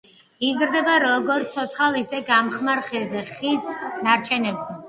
[0.51, 3.69] იზრდება როგორც ცოცხალ, ისე გამხმარ ხეზე, ხის
[4.09, 4.69] ნარჩენებზე.